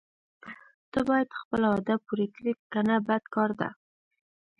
ته 0.91 0.99
باید 1.09 1.37
خپله 1.39 1.65
وعده 1.71 1.95
پوره 2.05 2.27
کړې 2.35 2.53
کنه 2.73 2.95
بد 3.07 3.23
کار 3.35 3.51
ده. 3.59 3.69